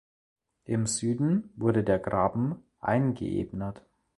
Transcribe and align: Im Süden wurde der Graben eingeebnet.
Im 0.65 0.87
Süden 0.87 1.51
wurde 1.55 1.83
der 1.83 1.99
Graben 1.99 2.63
eingeebnet. 2.79 3.83